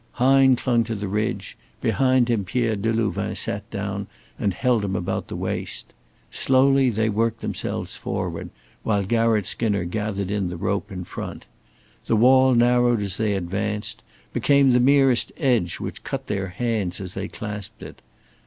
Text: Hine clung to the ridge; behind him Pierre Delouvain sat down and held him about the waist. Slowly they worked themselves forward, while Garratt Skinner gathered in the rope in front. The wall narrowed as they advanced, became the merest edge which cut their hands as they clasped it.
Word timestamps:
Hine 0.13 0.55
clung 0.55 0.83
to 0.85 0.95
the 0.95 1.07
ridge; 1.07 1.55
behind 1.79 2.27
him 2.27 2.43
Pierre 2.43 2.75
Delouvain 2.75 3.35
sat 3.35 3.69
down 3.69 4.07
and 4.39 4.51
held 4.51 4.83
him 4.83 4.95
about 4.95 5.27
the 5.27 5.35
waist. 5.35 5.93
Slowly 6.31 6.89
they 6.89 7.07
worked 7.07 7.41
themselves 7.41 7.95
forward, 7.95 8.49
while 8.81 9.03
Garratt 9.03 9.45
Skinner 9.45 9.85
gathered 9.85 10.31
in 10.31 10.49
the 10.49 10.57
rope 10.57 10.91
in 10.91 11.03
front. 11.03 11.45
The 12.05 12.15
wall 12.15 12.55
narrowed 12.55 12.99
as 13.03 13.17
they 13.17 13.35
advanced, 13.35 14.01
became 14.33 14.71
the 14.71 14.79
merest 14.79 15.31
edge 15.37 15.79
which 15.79 16.03
cut 16.03 16.25
their 16.25 16.47
hands 16.47 16.99
as 16.99 17.13
they 17.13 17.27
clasped 17.27 17.83
it. 17.83 18.01